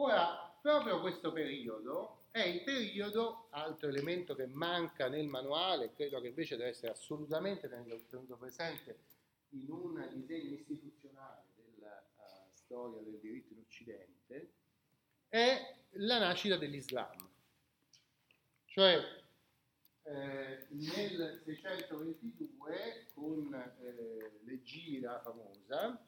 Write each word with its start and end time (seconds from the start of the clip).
Ora, 0.00 0.56
proprio 0.62 1.00
questo 1.00 1.32
periodo 1.32 2.26
è 2.30 2.42
il 2.42 2.62
periodo, 2.62 3.48
altro 3.50 3.88
elemento 3.88 4.36
che 4.36 4.46
manca 4.46 5.08
nel 5.08 5.26
manuale, 5.26 5.92
credo 5.92 6.20
che 6.20 6.28
invece 6.28 6.56
deve 6.56 6.70
essere 6.70 6.92
assolutamente 6.92 7.68
tenuto, 7.68 8.36
presente 8.36 8.98
in 9.50 9.68
un 9.68 10.08
disegno 10.14 10.54
istituzionale 10.54 11.42
della 11.56 12.00
uh, 12.14 12.22
storia 12.52 13.02
del 13.02 13.18
diritto 13.18 13.54
in 13.54 13.58
Occidente, 13.58 14.52
è 15.28 15.74
la 15.94 16.18
nascita 16.20 16.56
dell'Islam. 16.56 17.28
Cioè, 18.66 19.02
eh, 20.04 20.66
nel 20.68 21.42
622, 21.44 23.08
con 23.14 23.52
eh, 23.52 24.38
l'Egira 24.44 25.18
famosa, 25.22 26.00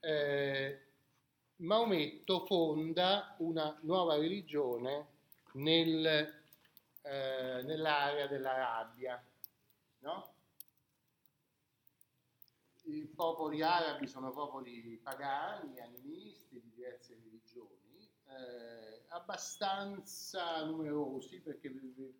eh, 0.00 0.89
Maometto 1.60 2.46
fonda 2.46 3.34
una 3.40 3.78
nuova 3.82 4.16
religione 4.16 5.08
nel, 5.52 6.06
eh, 6.06 7.62
nell'area 7.62 8.26
dell'Arabia. 8.26 9.22
No? 9.98 10.34
I 12.84 13.04
popoli 13.14 13.60
arabi 13.60 14.06
sono 14.06 14.32
popoli 14.32 14.98
pagani, 15.02 15.78
animisti 15.80 16.62
di 16.62 16.70
diverse 16.74 17.20
religioni, 17.22 18.08
eh, 18.28 19.04
abbastanza 19.08 20.64
numerosi 20.64 21.40
perché 21.40 21.70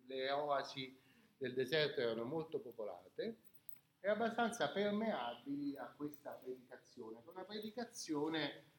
le 0.05 0.29
oasi 0.29 0.95
del 1.35 1.55
deserto 1.55 1.99
erano 1.99 2.25
molto 2.25 2.59
popolate 2.59 3.37
e 4.01 4.07
abbastanza 4.07 4.69
permeabili 4.69 5.75
a 5.77 5.91
questa 5.97 6.29
predicazione, 6.31 7.23
una 7.25 7.43
predicazione 7.43 8.69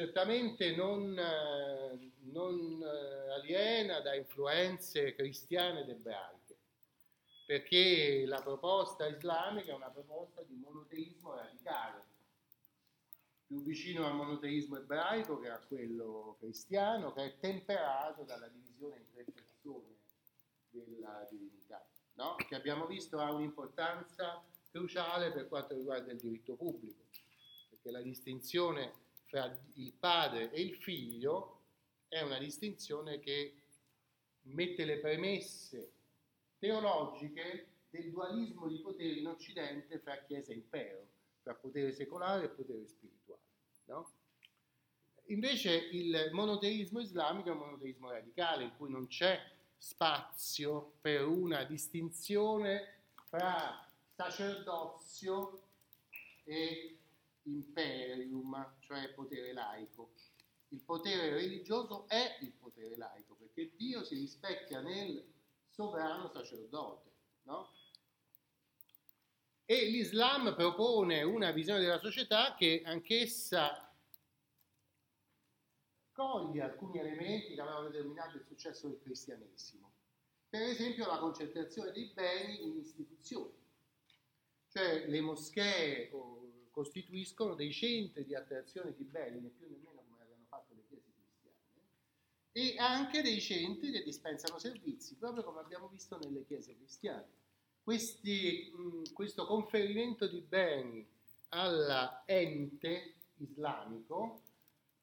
certamente 0.00 0.74
non, 0.74 1.14
eh, 1.18 2.12
non 2.32 2.82
eh, 2.82 3.32
aliena 3.32 4.00
da 4.00 4.14
influenze 4.14 5.14
cristiane 5.14 5.80
ed 5.80 5.90
ebraiche, 5.90 6.56
perché 7.44 8.24
la 8.24 8.40
proposta 8.40 9.06
islamica 9.06 9.72
è 9.72 9.74
una 9.74 9.90
proposta 9.90 10.40
di 10.42 10.54
monoteismo 10.54 11.34
radicale, 11.34 12.02
più 13.46 13.62
vicino 13.62 14.06
al 14.06 14.14
monoteismo 14.14 14.78
ebraico 14.78 15.38
che 15.38 15.50
a 15.50 15.58
quello 15.58 16.36
cristiano, 16.40 17.12
che 17.12 17.24
è 17.24 17.38
temperato 17.38 18.22
dalla 18.22 18.48
divisione 18.48 19.00
in 19.00 19.10
tre 19.12 19.24
persone 19.24 19.98
della 20.70 21.26
divinità, 21.28 21.86
no? 22.14 22.36
che 22.36 22.54
abbiamo 22.54 22.86
visto 22.86 23.18
ha 23.18 23.30
un'importanza 23.30 24.42
cruciale 24.70 25.30
per 25.30 25.46
quanto 25.46 25.74
riguarda 25.74 26.10
il 26.10 26.18
diritto 26.18 26.54
pubblico, 26.54 27.02
perché 27.68 27.90
la 27.90 28.00
distinzione 28.00 29.08
fra 29.30 29.56
il 29.74 29.92
padre 29.92 30.50
e 30.50 30.60
il 30.60 30.74
figlio 30.74 31.60
è 32.08 32.20
una 32.20 32.38
distinzione 32.38 33.20
che 33.20 33.54
mette 34.42 34.84
le 34.84 34.98
premesse 34.98 35.92
teologiche 36.58 37.68
del 37.90 38.10
dualismo 38.10 38.66
di 38.66 38.80
potere 38.80 39.12
in 39.12 39.28
Occidente 39.28 40.00
fra 40.00 40.16
Chiesa 40.24 40.52
e 40.52 40.56
Impero, 40.56 41.06
fra 41.42 41.54
potere 41.54 41.92
secolare 41.92 42.46
e 42.46 42.48
potere 42.48 42.86
spirituale. 42.86 43.40
No? 43.84 44.12
Invece 45.26 45.76
il 45.76 46.30
monoteismo 46.32 46.98
islamico 46.98 47.50
è 47.50 47.52
un 47.52 47.58
monoteismo 47.58 48.10
radicale 48.10 48.64
in 48.64 48.76
cui 48.76 48.90
non 48.90 49.06
c'è 49.06 49.40
spazio 49.76 50.94
per 51.00 51.24
una 51.24 51.62
distinzione 51.62 53.02
fra 53.28 53.88
sacerdozio 54.16 55.62
e 56.42 56.99
imperium, 57.44 58.76
cioè 58.80 59.12
potere 59.12 59.52
laico. 59.52 60.12
Il 60.68 60.82
potere 60.82 61.30
religioso 61.30 62.06
è 62.08 62.38
il 62.40 62.52
potere 62.52 62.96
laico, 62.96 63.34
perché 63.34 63.72
Dio 63.74 64.04
si 64.04 64.14
rispecchia 64.14 64.80
nel 64.80 65.24
sovrano 65.68 66.28
sacerdote, 66.28 67.10
no? 67.42 67.72
E 69.64 69.84
l'Islam 69.86 70.54
propone 70.54 71.22
una 71.22 71.52
visione 71.52 71.80
della 71.80 71.98
società 71.98 72.54
che 72.56 72.82
anch'essa 72.84 73.94
coglie 76.12 76.62
alcuni 76.62 76.98
elementi 76.98 77.54
che 77.54 77.60
avevano 77.60 77.88
determinato 77.88 78.36
il 78.36 78.44
successo 78.44 78.88
del 78.88 79.00
cristianesimo. 79.00 79.92
Per 80.48 80.60
esempio 80.60 81.06
la 81.06 81.18
concentrazione 81.18 81.92
dei 81.92 82.10
beni 82.12 82.66
in 82.66 82.78
istituzioni, 82.78 83.54
cioè 84.68 85.06
le 85.06 85.20
moschee 85.20 86.10
o 86.12 86.49
costituiscono 86.70 87.54
dei 87.54 87.72
centri 87.72 88.24
di 88.24 88.34
attrazione 88.34 88.94
di 88.94 89.04
beni, 89.04 89.40
né 89.40 89.48
più 89.48 89.68
né 89.68 89.76
meno 89.76 90.02
come 90.08 90.22
avevano 90.22 90.44
fatto 90.48 90.74
le 90.74 90.84
chiese 90.88 91.12
cristiane, 91.12 91.56
e 92.52 92.76
anche 92.78 93.22
dei 93.22 93.40
centri 93.40 93.90
che 93.90 94.02
dispensano 94.02 94.58
servizi, 94.58 95.16
proprio 95.16 95.42
come 95.42 95.60
abbiamo 95.60 95.88
visto 95.88 96.18
nelle 96.18 96.44
chiese 96.44 96.76
cristiane. 96.76 97.38
Questi, 97.82 98.70
mh, 98.72 99.12
questo 99.12 99.46
conferimento 99.46 100.26
di 100.26 100.40
beni 100.40 101.06
all'ente 101.48 103.14
islamico 103.38 104.42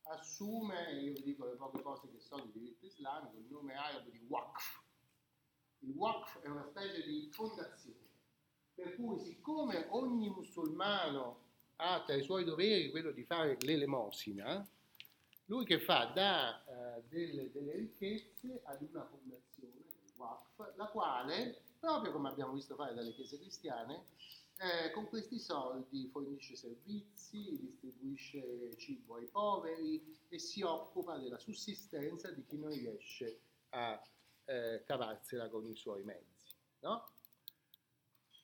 assume, 0.04 0.92
io 1.02 1.14
dico 1.22 1.46
le 1.46 1.56
poche 1.56 1.82
cose 1.82 2.10
che 2.10 2.20
so 2.20 2.40
di 2.40 2.52
diritto 2.52 2.86
islamico, 2.86 3.38
il 3.38 3.48
nome 3.50 3.76
arabo 3.76 4.10
di 4.10 4.26
waqf. 4.28 4.84
Il 5.80 5.92
waqf 5.92 6.40
è 6.40 6.48
una 6.48 6.66
specie 6.66 7.04
di 7.06 7.30
fondazione, 7.32 8.08
per 8.74 8.96
cui 8.96 9.20
siccome 9.20 9.88
ogni 9.90 10.30
musulmano 10.30 11.46
ha 11.78 12.04
tra 12.06 12.16
i 12.16 12.24
suoi 12.24 12.44
doveri 12.44 12.90
quello 12.90 13.12
di 13.12 13.24
fare 13.24 13.58
l'elemosina, 13.62 14.68
lui 15.46 15.66
che 15.66 15.80
fa? 15.80 16.06
Dà 16.14 16.64
eh, 16.66 17.04
delle, 17.08 17.52
delle, 17.52 17.74
ricchezze 17.74 18.62
ad 18.64 18.82
una 18.82 19.06
fondazione, 19.06 19.80
il 20.06 20.12
WAF, 20.16 20.76
la 20.76 20.88
quale, 20.88 21.62
proprio 21.80 22.12
come 22.12 22.30
abbiamo 22.30 22.54
visto 22.54 22.76
fare 22.76 22.94
dalle 22.94 23.14
chiese 23.14 23.40
cristiane, 23.40 24.06
eh, 24.58 24.92
con 24.92 25.08
questi 25.08 25.40
soldi 25.40 26.10
fornisce 26.12 26.56
servizi, 26.56 27.58
distribuisce 27.60 28.76
cibo 28.78 29.16
ai 29.16 29.28
poveri 29.28 30.18
e 30.28 30.40
si 30.40 30.64
occupa 30.64 31.18
della 31.18 31.38
sussistenza 31.38 32.32
di 32.32 32.44
chi 32.46 32.58
non 32.58 32.72
riesce 32.72 33.40
a 33.70 34.02
eh, 34.46 34.84
cavarsela 34.86 35.50
con 35.50 35.66
i 35.66 35.76
suoi 35.76 36.04
mezzi. 36.04 36.56
No? 36.80 37.08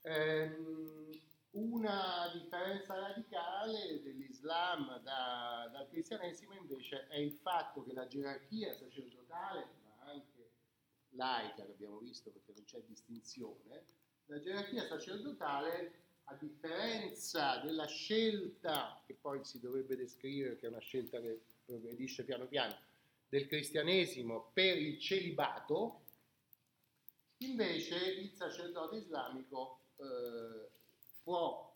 Ehm, 0.03 1.09
una 1.53 2.31
differenza 2.33 2.97
radicale 2.97 4.01
dell'Islam 4.01 4.99
da, 5.01 5.69
dal 5.71 5.87
cristianesimo 5.89 6.53
invece 6.53 7.07
è 7.07 7.17
il 7.17 7.33
fatto 7.33 7.83
che 7.83 7.93
la 7.93 8.07
gerarchia 8.07 8.73
sacerdotale, 8.73 9.67
ma 9.83 10.11
anche 10.11 10.49
laica, 11.09 11.63
che 11.65 11.71
abbiamo 11.71 11.99
visto 11.99 12.31
perché 12.31 12.53
non 12.55 12.63
c'è 12.63 12.81
distinzione, 12.87 13.85
la 14.25 14.39
gerarchia 14.39 14.87
sacerdotale, 14.87 16.01
a 16.25 16.35
differenza 16.35 17.57
della 17.57 17.85
scelta, 17.85 19.01
che 19.05 19.13
poi 19.13 19.43
si 19.43 19.59
dovrebbe 19.59 19.95
descrivere 19.95 20.57
che 20.57 20.65
è 20.65 20.69
una 20.69 20.79
scelta 20.79 21.19
che 21.19 21.41
progredisce 21.65 22.23
piano 22.23 22.47
piano, 22.47 22.75
del 23.29 23.47
cristianesimo 23.47 24.49
per 24.53 24.77
il 24.77 24.99
celibato, 24.99 26.01
invece 27.37 27.95
il 27.95 28.31
sacerdote 28.31 28.97
islamico 28.97 29.79
eh, 29.97 30.69
può 31.23 31.71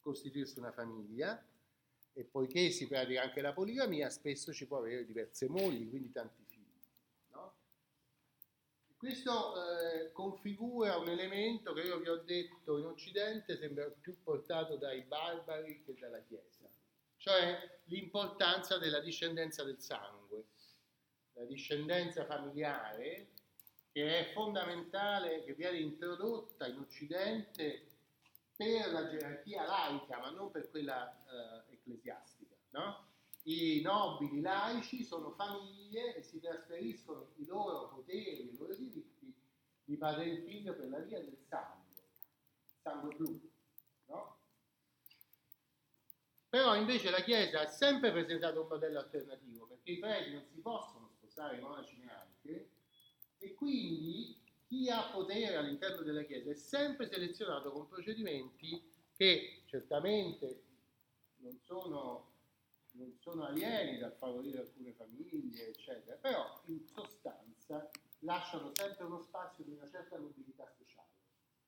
costituirsi 0.00 0.58
una 0.58 0.72
famiglia 0.72 1.42
e 2.12 2.24
poiché 2.24 2.70
si 2.70 2.86
pratica 2.86 3.22
anche 3.22 3.40
la 3.40 3.52
poligamia, 3.52 4.08
spesso 4.10 4.52
ci 4.52 4.66
può 4.66 4.78
avere 4.78 5.04
diverse 5.04 5.48
mogli, 5.48 5.88
quindi 5.88 6.12
tanti 6.12 6.44
figli. 6.44 6.80
No? 7.32 7.54
Questo 8.96 9.54
eh, 9.56 10.12
configura 10.12 10.96
un 10.98 11.08
elemento 11.08 11.72
che 11.72 11.80
io 11.80 11.98
vi 11.98 12.08
ho 12.08 12.22
detto 12.22 12.78
in 12.78 12.84
Occidente 12.84 13.56
sembra 13.56 13.90
più 13.90 14.16
portato 14.22 14.76
dai 14.76 15.02
barbari 15.02 15.82
che 15.82 15.94
dalla 15.98 16.20
Chiesa, 16.20 16.70
cioè 17.16 17.80
l'importanza 17.84 18.78
della 18.78 19.00
discendenza 19.00 19.64
del 19.64 19.80
sangue, 19.80 20.44
la 21.32 21.44
discendenza 21.44 22.24
familiare 22.24 23.30
che 23.90 24.18
è 24.18 24.32
fondamentale, 24.32 25.44
che 25.44 25.54
viene 25.54 25.78
introdotta 25.78 26.66
in 26.66 26.78
Occidente 26.78 27.93
per 28.56 28.92
la 28.92 29.08
gerarchia 29.08 29.64
laica, 29.66 30.18
ma 30.18 30.30
non 30.30 30.50
per 30.50 30.70
quella 30.70 31.10
eh, 31.10 31.72
ecclesiastica. 31.72 32.54
No? 32.70 33.06
I 33.44 33.80
nobili 33.82 34.40
laici 34.40 35.04
sono 35.04 35.30
famiglie 35.32 36.14
e 36.14 36.22
si 36.22 36.40
trasferiscono 36.40 37.32
i 37.36 37.44
loro 37.46 37.88
poteri, 37.88 38.52
i 38.52 38.56
loro 38.56 38.74
diritti 38.74 39.34
di 39.84 39.96
padre 39.96 40.32
e 40.32 40.42
figlio 40.42 40.74
per 40.74 40.88
la 40.88 40.98
via 41.00 41.18
del 41.18 41.36
sangue, 41.46 42.02
sangue 42.80 43.14
blu. 43.16 43.50
No? 44.06 44.38
Però 46.48 46.74
invece 46.76 47.10
la 47.10 47.20
Chiesa 47.20 47.62
ha 47.62 47.66
sempre 47.66 48.12
presentato 48.12 48.62
un 48.62 48.68
modello 48.68 49.00
alternativo, 49.00 49.66
perché 49.66 49.90
i 49.90 49.98
preti 49.98 50.32
non 50.32 50.44
si 50.46 50.60
possono 50.60 51.10
spostare, 51.16 51.58
i 51.58 51.60
monaci 51.60 51.96
neanche, 51.98 52.70
e 53.38 53.54
quindi 53.54 54.40
chi 54.74 54.90
ha 54.90 55.08
potere 55.12 55.54
all'interno 55.54 56.02
della 56.02 56.24
Chiesa 56.24 56.50
è 56.50 56.54
sempre 56.54 57.08
selezionato 57.08 57.70
con 57.70 57.86
procedimenti 57.86 58.82
che 59.14 59.62
certamente 59.66 60.62
non 61.36 61.56
sono 61.60 62.32
non 62.94 63.12
sono 63.18 63.44
alieni 63.44 63.98
dal 63.98 64.14
favorire 64.14 64.60
alcune 64.60 64.92
famiglie, 64.92 65.66
eccetera, 65.66 66.14
però 66.14 66.60
in 66.66 66.86
sostanza 66.86 67.90
lasciano 68.20 68.70
sempre 68.72 69.04
uno 69.04 69.20
spazio 69.20 69.64
di 69.64 69.72
una 69.72 69.88
certa 69.90 70.16
mobilità 70.16 70.72
sociale, 70.78 71.08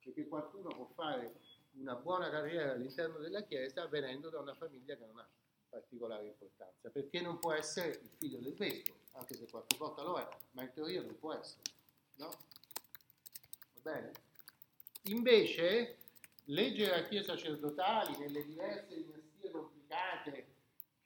perché 0.01 0.25
qualcuno 0.25 0.69
può 0.69 0.85
fare 0.95 1.33
una 1.73 1.95
buona 1.95 2.29
carriera 2.29 2.71
all'interno 2.71 3.17
della 3.17 3.41
Chiesa 3.41 3.85
venendo 3.87 4.29
da 4.29 4.39
una 4.39 4.53
famiglia 4.53 4.95
che 4.95 5.05
non 5.05 5.19
ha 5.19 5.27
particolare 5.67 6.27
importanza, 6.27 6.89
perché 6.89 7.19
non 7.19 7.39
può 7.39 7.51
essere 7.51 7.89
il 7.89 8.09
figlio 8.15 8.39
del 8.39 8.53
vescovo, 8.53 8.99
anche 9.11 9.35
se 9.35 9.49
qualche 9.49 9.75
volta 9.75 10.03
lo 10.03 10.17
è, 10.17 10.27
ma 10.51 10.63
in 10.63 10.71
teoria 10.71 11.01
non 11.01 11.19
può 11.19 11.33
essere, 11.33 11.63
no? 12.15 12.29
Bene? 13.87 14.11
Invece 15.03 15.95
le 16.45 16.73
gerarchie 16.73 17.23
sacerdotali 17.23 18.17
nelle 18.17 18.43
diverse 18.43 18.93
dinastie 18.93 19.49
complicate 19.49 20.47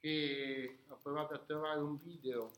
che 0.00 0.78
ho 0.88 0.98
provato 1.00 1.34
a 1.34 1.38
trovare 1.38 1.78
un 1.78 1.96
video 1.96 2.50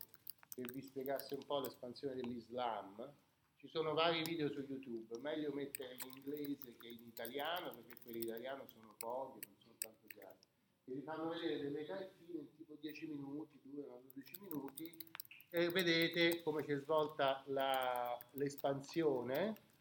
che 0.55 0.63
vi 0.63 0.81
spiegasse 0.81 1.35
un 1.35 1.45
po' 1.45 1.61
l'espansione 1.61 2.15
dell'Islam. 2.15 3.13
Ci 3.57 3.69
sono 3.69 3.93
vari 3.93 4.23
video 4.23 4.51
su 4.51 4.61
YouTube, 4.61 5.19
meglio 5.19 5.53
mettere 5.53 5.93
in 5.93 6.17
inglese 6.17 6.75
che 6.79 6.89
in 6.89 7.05
italiano, 7.05 7.75
perché 7.75 7.95
quelli 8.03 8.19
in 8.21 8.25
italiano 8.25 8.65
sono 8.67 8.95
pochi, 8.99 9.47
non 9.47 9.57
sono 9.59 9.75
tanto 9.79 10.07
chiari. 10.07 10.39
E 10.87 10.93
vi 10.95 11.03
fanno 11.03 11.29
vedere 11.29 11.61
delle 11.61 11.85
cartine 11.85 12.39
in 12.39 12.57
tipo 12.57 12.75
10 12.81 13.07
minuti, 13.09 13.61
durano 13.63 14.01
12 14.15 14.41
minuti, 14.41 14.97
e 15.51 15.69
vedete 15.69 16.43
come 16.43 16.63
si 16.65 16.73
è 16.73 16.79
svolta 16.79 17.43
la, 17.49 18.19
l'espansione 18.33 19.73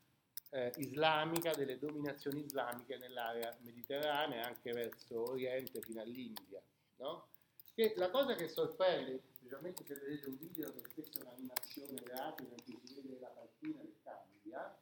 eh, 0.53 0.71
islamica, 0.77 1.51
delle 1.51 1.79
dominazioni 1.79 2.45
islamiche 2.45 2.97
nell'area 2.97 3.55
mediterranea 3.61 4.45
anche 4.45 4.71
verso 4.71 5.31
Oriente 5.31 5.81
fino 5.81 6.01
all'India. 6.01 6.61
No? 6.97 7.27
Che 7.73 7.93
la 7.97 8.11
cosa 8.11 8.35
che 8.35 8.47
sorprende, 8.47 9.19
specialmente 9.35 9.83
se 9.83 9.95
vedete 9.95 10.29
un 10.29 10.37
video 10.37 10.71
che 10.71 10.81
spesso 10.91 11.19
è 11.19 11.23
un'animazione 11.23 12.03
rapida 12.05 12.53
in 12.53 12.63
cui 12.63 12.87
si 12.87 13.01
vede 13.01 13.19
la 13.19 13.29
partita 13.29 13.79
che 13.79 13.95
cambia, 14.03 14.79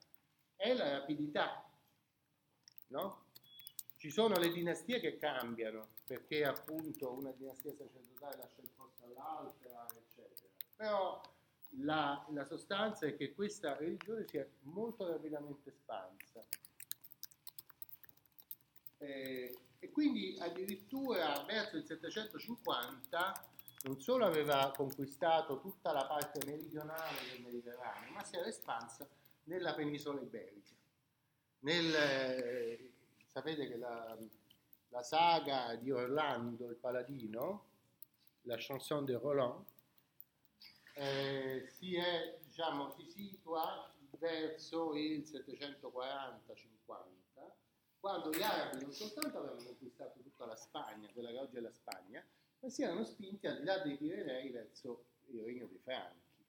è 0.57 0.73
la 0.73 0.91
rapidità. 0.91 1.65
No? 2.87 3.29
Ci 3.95 4.11
sono 4.11 4.35
le 4.35 4.51
dinastie 4.51 4.99
che 4.99 5.17
cambiano, 5.17 5.87
perché 6.05 6.43
appunto 6.43 7.13
una 7.13 7.31
dinastia 7.31 7.71
sacerdotale 7.73 8.37
lascia 8.37 8.61
il 8.61 8.69
posto 8.75 9.05
all'altra, 9.05 9.87
eccetera. 9.95 10.49
Però 10.75 11.21
la, 11.77 12.25
la 12.31 12.45
sostanza 12.45 13.05
è 13.05 13.15
che 13.15 13.33
questa 13.33 13.75
religione 13.77 14.27
si 14.27 14.37
è 14.37 14.47
molto 14.61 15.07
rapidamente 15.07 15.69
espansa. 15.69 16.43
Eh, 18.97 19.57
e 19.79 19.89
quindi 19.89 20.37
addirittura 20.39 21.43
verso 21.43 21.77
il 21.77 21.85
750 21.85 23.49
non 23.83 23.99
solo 23.99 24.25
aveva 24.25 24.71
conquistato 24.75 25.59
tutta 25.59 25.91
la 25.91 26.05
parte 26.05 26.45
meridionale 26.45 27.17
del 27.31 27.41
Mediterraneo, 27.41 28.11
ma 28.11 28.23
si 28.23 28.35
era 28.35 28.47
espansa 28.47 29.07
nella 29.45 29.73
penisola 29.73 30.21
iberica. 30.21 30.75
Nel, 31.59 31.93
eh, 31.95 32.91
sapete 33.25 33.67
che 33.67 33.77
la, 33.77 34.15
la, 34.89 35.03
saga 35.03 35.75
di 35.75 35.91
Orlando, 35.91 36.69
il 36.69 36.75
paladino, 36.75 37.65
la 38.41 38.55
chanson 38.57 39.05
de 39.05 39.17
Roland, 39.17 39.65
eh, 40.95 41.65
si, 41.67 41.95
è, 41.95 42.37
diciamo, 42.43 42.89
si 42.91 43.05
situa 43.05 43.89
verso 44.17 44.93
il 44.95 45.21
740-50 45.21 47.21
quando 48.01 48.31
gli 48.31 48.41
arabi 48.41 48.81
non 48.81 48.91
soltanto 48.91 49.37
avevano 49.37 49.63
conquistato 49.63 50.19
tutta 50.21 50.47
la 50.47 50.55
Spagna, 50.55 51.07
quella 51.13 51.29
che 51.29 51.37
oggi 51.37 51.57
è 51.57 51.59
la 51.59 51.71
Spagna, 51.71 52.25
ma 52.59 52.67
si 52.67 52.81
erano 52.81 53.03
spinti 53.03 53.45
al 53.45 53.59
di 53.59 53.63
là 53.63 53.77
dei 53.77 53.95
Pirenei 53.95 54.49
verso 54.49 55.05
il 55.27 55.43
regno 55.43 55.67
dei 55.67 55.77
Franchi. 55.77 56.43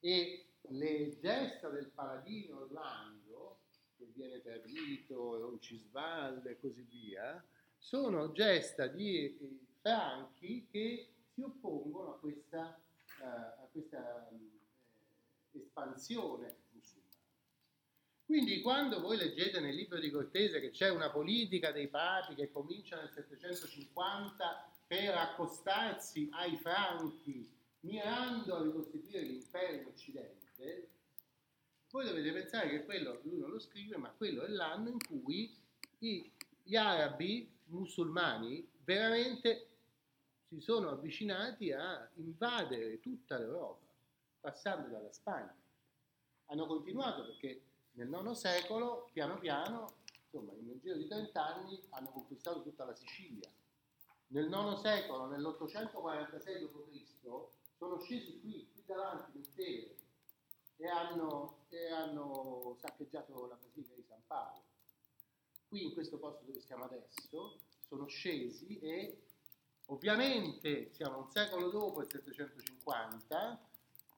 E 0.00 0.48
le 0.60 1.18
gesta 1.18 1.70
del 1.70 1.88
paladino 1.88 2.60
Orlando, 2.60 3.60
che 3.96 4.04
viene 4.14 4.42
tradito, 4.42 5.40
Roncisvalle 5.40 6.50
e 6.50 6.60
così 6.60 6.82
via, 6.82 7.42
sono 7.78 8.30
gesta 8.32 8.86
di 8.86 9.24
eh, 9.24 9.58
franchi 9.80 10.68
che 10.70 11.08
si 11.32 11.40
oppongono 11.40 12.16
a 12.16 12.18
questa, 12.18 12.78
a 13.26 13.68
questa 13.70 14.28
uh, 14.30 15.58
espansione 15.58 16.56
quindi 18.28 18.60
quando 18.60 19.00
voi 19.00 19.16
leggete 19.16 19.58
nel 19.58 19.74
libro 19.74 19.98
di 19.98 20.10
Cortese 20.10 20.60
che 20.60 20.70
c'è 20.70 20.90
una 20.90 21.08
politica 21.08 21.72
dei 21.72 21.88
papi 21.88 22.34
che 22.34 22.52
comincia 22.52 22.96
nel 22.96 23.10
750 23.10 24.70
per 24.86 25.14
accostarsi 25.14 26.28
ai 26.32 26.58
franchi 26.58 27.50
mirando 27.80 28.56
a 28.56 28.62
ricostituire 28.62 29.22
l'impero 29.22 29.72
in 29.72 29.86
Occidente, 29.86 30.88
voi 31.90 32.04
dovete 32.04 32.32
pensare 32.32 32.68
che 32.68 32.84
quello, 32.84 33.20
lui 33.22 33.38
non 33.38 33.48
lo 33.48 33.58
scrive, 33.58 33.96
ma 33.96 34.10
quello 34.10 34.42
è 34.42 34.48
l'anno 34.48 34.90
in 34.90 34.98
cui 34.98 35.54
gli 35.98 36.76
arabi 36.76 37.50
musulmani 37.66 38.66
veramente 38.84 39.68
si 40.48 40.60
sono 40.60 40.88
avvicinati 40.88 41.72
a 41.72 42.08
invadere 42.14 43.00
tutta 43.00 43.36
l'Europa, 43.36 43.84
passando 44.40 44.88
dalla 44.88 45.12
Spagna. 45.12 45.54
Hanno 46.46 46.66
continuato 46.66 47.26
perché 47.26 47.62
nel 47.92 48.08
IX 48.08 48.30
secolo, 48.30 49.10
piano 49.12 49.38
piano, 49.38 49.96
insomma, 50.24 50.52
nel 50.54 50.80
giro 50.80 50.96
di 50.96 51.06
30 51.06 51.46
anni 51.46 51.82
hanno 51.90 52.08
conquistato 52.10 52.62
tutta 52.62 52.86
la 52.86 52.94
Sicilia. 52.94 53.50
Nel 54.28 54.46
IX 54.46 54.80
secolo, 54.80 55.26
nell'846 55.26 56.90
d.C., 56.90 57.56
sono 57.76 58.00
scesi 58.00 58.40
qui, 58.40 58.68
qui 58.72 58.82
davanti, 58.86 59.30
nel 59.34 59.54
Tele, 59.54 59.96
e 60.76 60.88
hanno, 60.88 61.58
e 61.68 61.90
hanno 61.90 62.76
saccheggiato 62.80 63.46
la 63.46 63.56
Basilica 63.56 63.94
di 63.94 64.04
San 64.08 64.20
Paolo. 64.26 64.62
Qui, 65.68 65.84
in 65.84 65.92
questo 65.92 66.18
posto 66.18 66.44
dove 66.44 66.60
siamo 66.60 66.84
adesso, 66.84 67.58
sono 67.86 68.06
scesi 68.06 68.78
e 68.78 69.27
ovviamente 69.90 70.90
siamo 70.92 71.18
un 71.18 71.30
secolo 71.30 71.68
dopo 71.70 72.00
il 72.00 72.08
750 72.10 73.66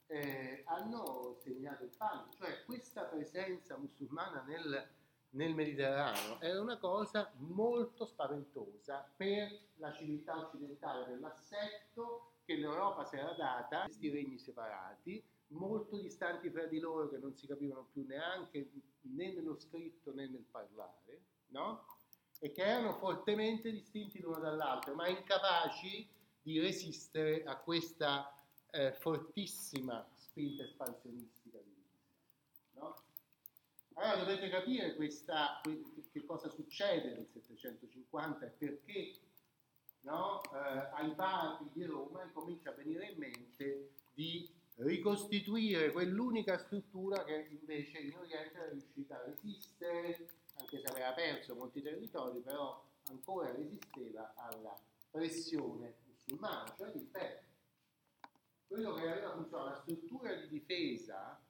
eh, 0.07 0.63
hanno 0.67 1.37
segnato 1.41 1.85
il 1.85 1.91
panno, 1.97 2.29
cioè 2.37 2.65
questa 2.65 3.05
presenza 3.05 3.77
musulmana 3.77 4.43
nel, 4.43 4.89
nel 5.31 5.55
Mediterraneo 5.55 6.41
era 6.41 6.61
una 6.61 6.79
cosa 6.79 7.31
molto 7.37 8.05
spaventosa 8.05 9.09
per 9.17 9.57
la 9.77 9.93
civiltà 9.93 10.37
occidentale, 10.37 11.05
per 11.05 11.21
l'assetto 11.21 12.33
che 12.45 12.57
l'Europa 12.57 13.05
si 13.05 13.17
era 13.17 13.33
data, 13.35 13.85
questi 13.85 14.11
regni 14.11 14.39
separati, 14.39 15.23
molto 15.49 15.97
distanti 15.99 16.50
fra 16.50 16.67
di 16.67 16.81
loro 16.81 17.09
che 17.09 17.19
non 17.19 17.37
si 17.37 17.47
capivano 17.47 17.87
più 17.93 18.05
neanche 18.05 18.69
né 19.03 19.33
nello 19.33 19.57
scritto 19.59 20.12
né 20.12 20.27
nel 20.27 20.45
parlare, 20.50 21.23
no? 21.49 21.85
E 22.40 22.52
che 22.52 22.62
erano 22.62 22.94
fortemente 22.94 23.70
distinti 23.70 24.20
l'uno 24.20 24.38
dall'altro, 24.38 24.94
ma 24.94 25.06
incapaci 25.06 26.09
di 26.42 26.59
resistere 26.59 27.44
a 27.44 27.56
questa 27.56 28.35
eh, 28.70 28.92
fortissima 28.94 30.06
spinta 30.16 30.64
espansionistica. 30.64 31.59
No? 32.73 32.97
Allora 33.94 34.16
dovete 34.16 34.49
capire 34.49 34.94
questa, 34.94 35.61
che 36.11 36.25
cosa 36.25 36.49
succede 36.49 37.12
nel 37.12 37.28
750 37.30 38.47
e 38.47 38.49
perché 38.49 39.12
no? 40.00 40.40
eh, 40.42 40.88
ai 40.94 41.14
papi 41.14 41.68
di 41.73 41.85
Roma 41.85 42.26
comincia 42.32 42.70
a 42.70 42.75
venire 42.75 43.11
in 43.11 43.18
mente 43.18 43.90
di 44.14 44.49
ricostituire 44.76 45.92
quell'unica 45.92 46.56
struttura 46.56 47.23
che 47.25 47.49
invece 47.50 47.99
in 47.99 48.16
Oriente 48.16 48.56
era 48.56 48.70
riuscita 48.70 49.16
a 49.16 49.25
resistere, 49.25 50.28
anche 50.71 50.79
se 50.79 50.87
aveva 50.87 51.12
perso 51.12 51.55
molti 51.57 51.83
territori, 51.83 52.39
però 52.41 52.81
ancora 53.09 53.50
resisteva 53.50 54.33
alla 54.37 54.79
pressione 55.11 55.97
musulmana, 56.07 56.73
cioè 56.77 56.93
l'impero 56.93 57.49
quello 58.69 58.95
che 58.95 59.11
aveva 59.11 59.33
funzionato, 59.33 59.69
la 59.69 59.81
struttura 59.81 60.33
di 60.35 60.49
difesa 60.49 61.43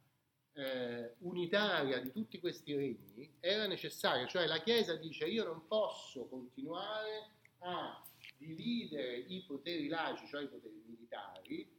eh, 0.54 1.16
unitaria 1.18 2.00
di 2.00 2.10
tutti 2.12 2.40
questi 2.40 2.74
regni 2.74 3.36
era 3.40 3.66
necessaria, 3.66 4.26
cioè 4.26 4.46
la 4.46 4.62
Chiesa 4.62 4.96
dice 4.96 5.26
io 5.26 5.44
non 5.44 5.66
posso 5.66 6.26
continuare 6.28 7.32
a 7.58 8.02
dividere 8.38 9.18
i 9.18 9.44
poteri 9.46 9.88
laici, 9.88 10.26
cioè 10.28 10.44
i 10.44 10.48
poteri 10.48 10.82
militari, 10.86 11.70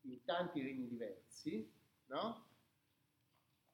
in 0.00 0.24
tanti 0.24 0.62
regni 0.62 0.88
diversi, 0.88 1.70
no? 2.06 2.46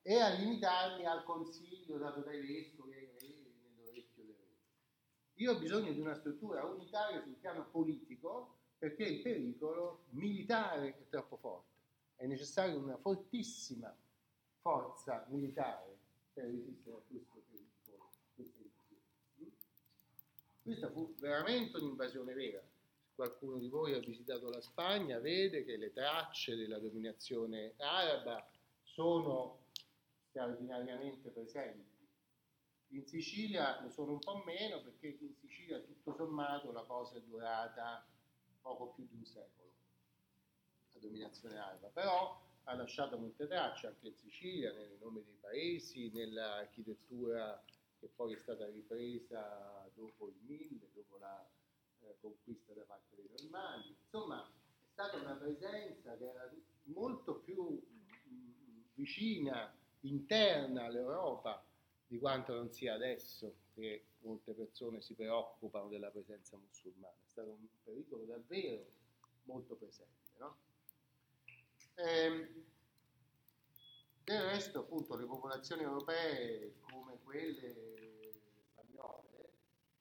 E 0.03 0.21
a 0.21 0.29
limitarmi 0.35 1.07
al 1.07 1.25
consiglio 1.25 1.97
dato 1.97 2.21
dai 2.21 2.39
vescovi 2.47 2.93
e 2.93 2.97
ai 2.97 3.11
re 3.19 3.35
nell'orecchio 3.63 4.25
dei 4.25 4.35
re. 4.35 4.57
Io 5.39 5.53
ho 5.53 5.59
bisogno 5.59 5.93
di 5.93 6.01
una 6.01 6.15
struttura 6.15 6.65
unitaria 6.65 7.21
sul 7.21 7.35
piano 7.35 7.67
politico 7.71 8.57
perché 8.79 9.05
il 9.05 9.21
pericolo 9.21 10.05
militare 10.11 10.97
è 10.97 11.09
troppo 11.09 11.37
forte. 11.37 11.73
È 12.17 12.27
necessaria 12.27 12.77
una 12.77 12.97
fortissima 12.97 13.95
forza 14.61 15.27
militare 15.29 15.99
per 16.33 16.45
resistere 16.45 16.97
a 16.97 17.01
questo 17.09 17.43
pericolo. 17.51 18.11
Questa 20.63 20.91
fu 20.91 21.15
veramente 21.19 21.79
un'invasione 21.79 22.33
vera. 22.33 22.63
qualcuno 23.15 23.59
di 23.59 23.69
voi 23.69 23.95
ha 23.95 24.01
visitato 24.01 24.49
la 24.51 24.61
Spagna 24.61 25.19
vede 25.21 25.65
che 25.65 25.77
le 25.77 25.93
tracce 25.93 26.57
della 26.57 26.79
dominazione 26.79 27.75
araba 27.77 28.49
sono 28.83 29.67
straordinariamente 30.29 31.31
presenti. 31.31 31.94
In 32.95 33.05
Sicilia 33.07 33.81
ne 33.81 33.91
sono 33.91 34.13
un 34.13 34.21
po' 34.21 34.45
meno 34.47 34.81
perché 34.81 35.19
in 35.21 35.35
Sicilia 35.35 35.81
tutto 35.81 36.15
sommato 36.15 36.71
la 36.71 36.85
cosa 36.85 37.17
è 37.17 37.23
durata 37.23 38.07
poco 38.61 38.93
più 38.93 39.05
di 39.09 39.17
un 39.17 39.25
secolo, 39.25 39.73
la 40.93 41.01
dominazione 41.01 41.59
araba, 41.59 41.89
però 41.89 42.41
ha 42.63 42.75
lasciato 42.75 43.19
molte 43.19 43.49
tracce 43.49 43.89
anche 43.89 44.07
in 44.07 44.15
Sicilia, 44.15 44.73
nei 44.73 44.97
nomi 45.01 45.25
dei 45.25 45.37
paesi, 45.41 46.09
nell'architettura 46.13 47.61
che 47.99 48.07
poi 48.15 48.35
è 48.35 48.39
stata 48.39 48.65
ripresa 48.67 49.91
dopo 49.95 50.29
il 50.29 50.37
1000, 50.43 50.91
dopo 50.95 51.19
la 51.19 51.45
eh, 52.03 52.17
conquista 52.21 52.75
da 52.75 52.83
parte 52.83 53.17
dei 53.17 53.29
normanni. 53.29 53.97
Insomma, 54.03 54.41
è 54.41 54.93
stata 54.93 55.17
una 55.17 55.35
presenza 55.35 56.17
che 56.17 56.29
era 56.29 56.49
molto 56.85 57.41
più 57.41 57.65
mh, 57.65 58.31
mm, 58.31 58.83
vicina, 58.95 59.77
interna 60.03 60.85
all'Europa 60.85 61.61
di 62.07 62.19
quanto 62.19 62.55
non 62.55 62.71
sia 62.71 62.95
adesso 62.95 63.55
che 63.75 64.07
molte 64.21 64.53
persone 64.53 65.01
si 65.01 65.15
preoccupano 65.15 65.89
della 65.89 66.11
presenza 66.11 66.57
musulmana. 66.57 67.15
È 67.25 67.29
stato 67.29 67.51
un 67.51 67.67
pericolo 67.83 68.25
davvero 68.25 68.87
molto 69.45 69.75
presente. 69.75 70.33
No? 70.39 70.57
Ehm, 71.97 72.65
del 74.25 74.43
resto, 74.43 74.81
appunto, 74.81 75.17
le 75.17 75.27
popolazioni 75.27 75.83
europee, 75.83 76.77
come 76.81 77.19
quelle 77.23 78.33
spagnole, 78.71 79.51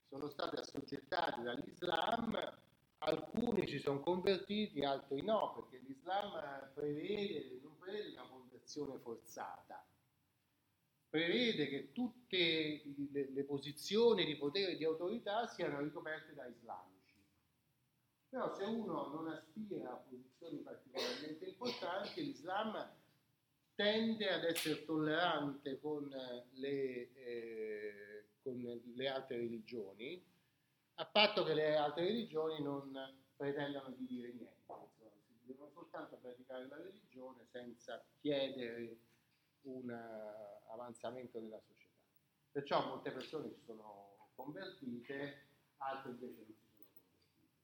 sono 0.07 0.29
state 0.29 0.61
assoggettate 0.61 1.41
dall'Islam, 1.41 2.61
alcuni 2.99 3.67
si 3.67 3.79
sono 3.79 3.99
convertiti, 3.99 4.85
altri 4.85 5.21
no, 5.23 5.53
perché 5.53 5.85
l'Islam 5.85 6.71
prevede, 6.73 7.59
non 7.61 7.77
prevede 7.77 8.11
una 8.11 8.27
conversione 8.29 8.97
forzata, 8.99 9.82
prevede 11.13 11.67
che 11.67 11.91
tutte 11.91 12.81
le, 13.11 13.29
le 13.29 13.43
posizioni 13.43 14.25
di 14.25 14.35
potere 14.35 14.71
e 14.71 14.77
di 14.77 14.83
autorità 14.83 15.45
siano 15.45 15.79
ricoperte 15.79 16.33
da 16.33 16.47
islamici. 16.47 17.21
Però 18.29 18.51
se 18.55 18.63
uno 18.63 19.09
non 19.09 19.27
aspira 19.27 19.91
a 19.91 19.97
posizioni 19.97 20.57
particolarmente 20.63 21.45
importanti, 21.45 22.23
l'Islam 22.23 22.95
tende 23.75 24.27
ad 24.27 24.43
essere 24.43 24.85
tollerante 24.85 25.79
con 25.79 26.09
le, 26.53 27.13
eh, 27.13 28.25
con 28.41 28.81
le 28.83 29.07
altre 29.07 29.37
religioni, 29.37 30.19
a 30.95 31.05
patto 31.05 31.43
che 31.43 31.53
le 31.53 31.75
altre 31.75 32.05
religioni 32.05 32.59
non 32.63 32.91
pretendano 33.35 33.91
di 33.91 34.07
dire 34.07 34.31
niente, 34.33 35.11
devono 35.43 35.69
soltanto 35.69 36.17
praticare 36.19 36.65
la 36.65 36.77
religione 36.77 37.45
senza 37.51 38.03
chiedere 38.19 39.11
un 39.63 39.89
avanzamento 40.69 41.39
della 41.39 41.59
società. 41.59 41.91
Perciò 42.51 42.87
molte 42.87 43.11
persone 43.11 43.49
si 43.49 43.61
sono 43.65 44.29
convertite, 44.35 45.47
altre 45.77 46.11
invece 46.11 46.45
non 46.45 46.55
si 46.77 46.93
sono 46.93 47.11
convertite. 47.19 47.61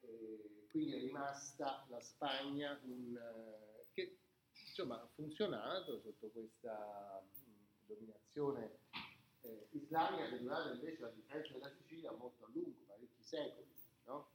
E 0.00 0.66
quindi 0.70 0.96
è 0.96 0.98
rimasta 1.00 1.86
la 1.88 2.00
Spagna 2.00 2.78
un, 2.84 3.16
eh, 3.16 3.86
che 3.92 4.18
insomma, 4.66 5.00
ha 5.00 5.08
funzionato 5.14 6.00
sotto 6.00 6.28
questa 6.30 7.22
dominazione 7.86 8.78
eh, 9.40 9.68
islamica 9.72 10.28
che 10.28 10.36
è 10.36 10.40
durata 10.40 10.72
invece 10.72 11.04
a 11.04 11.08
differenza 11.08 11.52
della 11.52 11.72
Sicilia 11.74 12.12
molto 12.12 12.44
a 12.44 12.48
lungo, 12.52 12.84
parecchi 12.86 13.22
secoli. 13.22 13.66
No? 14.04 14.30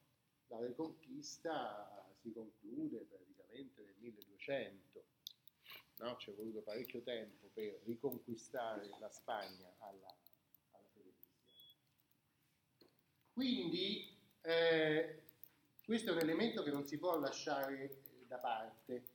La 0.48 0.60
Reconquista 0.60 2.14
si 2.22 2.32
conclude 2.32 3.06
praticamente 3.10 3.84
nel 3.84 3.96
1200 4.00 5.03
no? 6.04 6.18
ci 6.18 6.30
è 6.30 6.34
voluto 6.34 6.62
parecchio 6.62 7.02
tempo 7.02 7.50
per 7.54 7.82
riconquistare 7.86 8.90
la 9.00 9.10
Spagna 9.10 9.74
alla, 9.80 10.16
alla. 10.72 10.88
Quindi 13.32 14.16
eh, 14.42 15.24
questo 15.86 16.12
è 16.12 16.14
un 16.14 16.20
elemento 16.20 16.64
che 16.64 16.72
non 16.72 16.86
si 16.86 16.98
può 16.98 17.18
lasciare 17.18 18.02
da 18.28 18.38
parte. 18.38 19.13